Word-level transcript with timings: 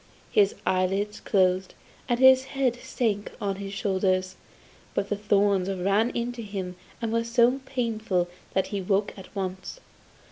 His 0.31 0.55
eyelids 0.65 1.19
closed, 1.19 1.75
and 2.09 2.19
his 2.19 2.45
head 2.57 2.75
sank 2.77 3.31
on 3.39 3.57
his 3.57 3.71
shoulders, 3.71 4.35
but 4.95 5.09
the 5.09 5.15
thorns 5.15 5.69
ran 5.71 6.09
into 6.17 6.41
him 6.41 6.75
and 7.03 7.13
were 7.13 7.23
so 7.23 7.59
painful 7.67 8.27
that 8.55 8.65
he 8.73 8.79
awoke 8.79 9.13
at 9.15 9.27
once. 9.35 9.79